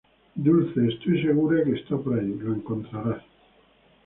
[0.35, 2.35] Dulce, estoy segura que está por ahí.
[2.41, 3.23] Lo encontrarás.